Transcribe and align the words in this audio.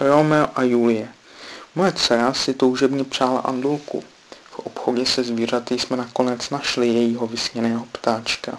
Romeo 0.00 0.48
a 0.54 0.62
Julie. 0.62 1.08
Moje 1.74 1.92
dcera 1.92 2.34
si 2.34 2.54
toužebně 2.54 3.04
přála 3.04 3.40
andulku. 3.40 4.04
V 4.50 4.58
obchodě 4.58 5.06
se 5.06 5.24
zvířaty 5.24 5.78
jsme 5.78 5.96
nakonec 5.96 6.50
našli 6.50 6.88
jejího 6.88 7.26
vysněného 7.26 7.86
ptáčka, 7.92 8.58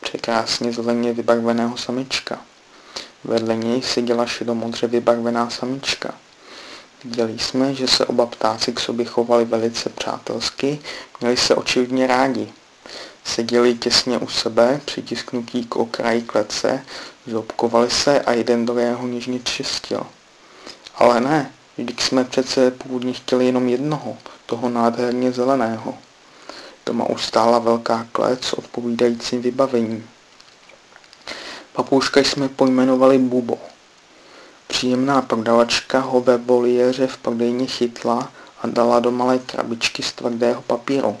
překrásně 0.00 0.72
zeleně 0.72 1.12
vybarveného 1.12 1.76
samička. 1.76 2.38
Vedle 3.24 3.56
něj 3.56 3.82
seděla 3.82 4.26
šedomodře 4.26 4.86
vybarvená 4.86 5.50
samička. 5.50 6.14
Viděli 7.04 7.38
jsme, 7.38 7.74
že 7.74 7.88
se 7.88 8.06
oba 8.06 8.26
ptáci 8.26 8.72
k 8.72 8.80
sobě 8.80 9.06
chovali 9.06 9.44
velice 9.44 9.88
přátelsky, 9.88 10.78
měli 11.20 11.36
se 11.36 11.54
očividně 11.54 12.06
rádi. 12.06 12.52
Seděli 13.24 13.74
těsně 13.74 14.18
u 14.18 14.28
sebe, 14.28 14.80
přitisknutí 14.84 15.66
k 15.66 15.76
okraji 15.76 16.22
klece, 16.22 16.84
zobkovali 17.26 17.90
se 17.90 18.20
a 18.20 18.32
jeden 18.32 18.66
druhého 18.66 19.06
něžně 19.06 19.38
čistil. 19.38 20.06
Ale 21.00 21.20
ne, 21.20 21.52
vždyť 21.78 22.00
jsme 22.00 22.24
přece 22.24 22.70
původně 22.70 23.12
chtěli 23.12 23.46
jenom 23.46 23.68
jednoho, 23.68 24.16
toho 24.46 24.68
nádherně 24.68 25.32
zeleného. 25.32 25.94
Doma 26.86 27.04
ustála 27.04 27.58
velká 27.58 28.06
klec 28.12 28.44
s 28.44 28.52
odpovídajícím 28.52 29.42
vybavením. 29.42 30.08
Papouška 31.72 32.20
jsme 32.20 32.48
pojmenovali 32.48 33.18
Bubo. 33.18 33.58
Příjemná 34.66 35.22
prodavačka 35.22 36.00
ho 36.00 36.20
ve 36.20 36.36
voliéře 36.36 37.06
v 37.06 37.16
prodejně 37.16 37.66
chytla 37.66 38.32
a 38.62 38.66
dala 38.66 39.00
do 39.00 39.10
malé 39.10 39.38
krabičky 39.38 40.02
z 40.02 40.12
tvrdého 40.12 40.62
papíru. 40.62 41.16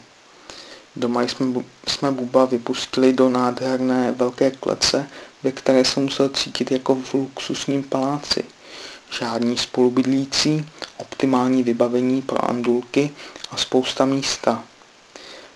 Doma 0.96 1.22
jsme, 1.22 1.62
jsme 1.88 2.10
Buba 2.10 2.44
vypustili 2.44 3.12
do 3.12 3.28
nádherné 3.28 4.12
velké 4.12 4.50
klece, 4.50 5.08
ve 5.42 5.52
které 5.52 5.84
se 5.84 6.00
musel 6.00 6.28
cítit 6.28 6.70
jako 6.70 6.94
v 6.94 7.14
luxusním 7.14 7.82
paláci. 7.82 8.44
Žádní 9.10 9.58
spolubydlící, 9.58 10.66
optimální 10.96 11.62
vybavení 11.62 12.22
pro 12.22 12.50
andulky 12.50 13.10
a 13.50 13.56
spousta 13.56 14.04
místa. 14.04 14.64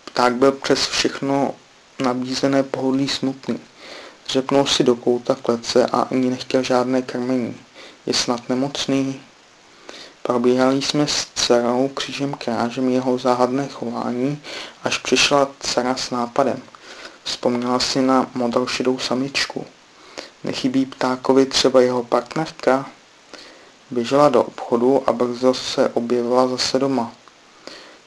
Pták 0.04 0.34
byl 0.34 0.52
přes 0.52 0.86
všechno 0.86 1.54
nabízené 1.98 2.62
pohodlí 2.62 3.08
smutný. 3.08 3.60
Řepnul 4.28 4.66
si 4.66 4.84
do 4.84 4.96
kouta 4.96 5.34
klece 5.34 5.86
a 5.86 6.00
ani 6.00 6.30
nechtěl 6.30 6.62
žádné 6.62 7.02
krmení. 7.02 7.56
Je 8.06 8.14
snad 8.14 8.48
nemocný? 8.48 9.20
Probíhali 10.22 10.82
jsme 10.82 11.06
s 11.06 11.26
dcerou 11.34 11.88
křížem 11.88 12.34
krážem 12.34 12.88
jeho 12.88 13.18
záhadné 13.18 13.68
chování, 13.68 14.42
až 14.84 14.98
přišla 14.98 15.50
dcera 15.60 15.96
s 15.96 16.10
nápadem. 16.10 16.62
Vzpomněla 17.24 17.78
si 17.78 18.02
na 18.02 18.30
modrošedou 18.34 18.98
samičku. 18.98 19.66
Nechybí 20.44 20.86
ptákovi 20.86 21.46
třeba 21.46 21.80
jeho 21.80 22.02
partnerka? 22.02 22.86
Běžela 23.90 24.28
do 24.28 24.42
obchodu 24.42 25.02
a 25.06 25.12
brzo 25.12 25.54
se 25.54 25.88
objevila 25.88 26.48
zase 26.48 26.78
doma. 26.78 27.12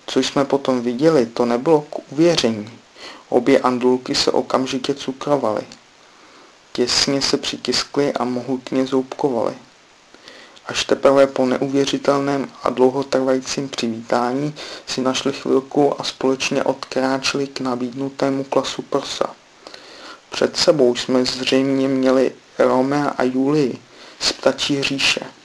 Co 0.08 0.20
jsme 0.20 0.46
potom 0.46 0.82
viděli, 0.82 1.26
to 1.26 1.46
nebylo 1.46 1.82
k 1.82 2.12
uvěření. 2.12 2.80
Obě 3.30 3.60
andulky 3.60 4.16
se 4.16 4.32
okamžitě 4.32 4.94
cukrovaly. 4.94 5.62
Těsně 6.72 7.22
se 7.22 7.38
přitiskly 7.38 8.14
a 8.14 8.24
mohutně 8.24 8.86
zoubkovaly. 8.86 9.54
Až 10.66 10.86
teprve 10.86 11.28
po 11.28 11.46
neuvěřitelném 11.46 12.50
a 12.64 12.70
dlouhotrvajícím 12.70 13.70
přivítání 13.70 14.56
si 14.88 15.02
našli 15.02 15.34
chvilku 15.34 16.02
a 16.02 16.04
společně 16.04 16.64
odkráčeli 16.64 17.48
k 17.48 17.60
nabídnutému 17.60 18.44
klasu 18.44 18.82
prsa. 18.82 19.36
Před 20.30 20.58
sebou 20.58 20.96
jsme 20.96 21.26
zřejmě 21.26 21.88
měli 21.88 22.32
Romea 22.60 23.08
a 23.08 23.24
Julii 23.24 23.80
z 24.20 24.32
ptačí 24.32 24.84
říše. 24.84 25.37